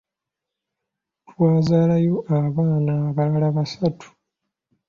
Twazaalayo 1.29 2.15
abaana 2.37 2.93
abalala 3.09 3.47
basatu. 3.57 4.07